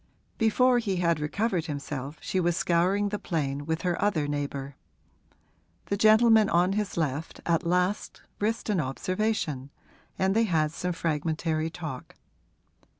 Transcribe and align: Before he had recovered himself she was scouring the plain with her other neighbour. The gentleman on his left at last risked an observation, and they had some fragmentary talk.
Before 0.39 0.79
he 0.79 0.95
had 0.95 1.19
recovered 1.19 1.67
himself 1.67 2.17
she 2.21 2.39
was 2.39 2.57
scouring 2.57 3.09
the 3.09 3.19
plain 3.19 3.67
with 3.67 3.83
her 3.83 4.01
other 4.03 4.27
neighbour. 4.27 4.75
The 5.85 5.95
gentleman 5.95 6.49
on 6.49 6.73
his 6.73 6.97
left 6.97 7.39
at 7.45 7.67
last 7.67 8.23
risked 8.39 8.71
an 8.71 8.79
observation, 8.79 9.69
and 10.17 10.35
they 10.35 10.45
had 10.45 10.71
some 10.71 10.93
fragmentary 10.93 11.69
talk. 11.69 12.15